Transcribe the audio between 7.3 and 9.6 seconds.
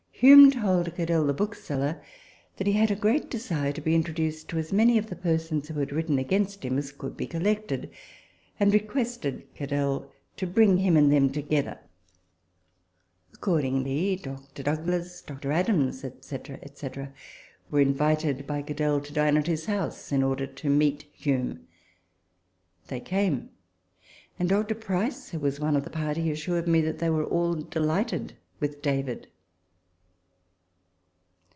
lected; and requested